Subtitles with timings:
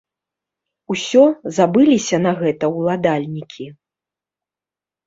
[0.95, 1.21] Усё,
[1.57, 3.73] забыліся на гэта ўладальнікі?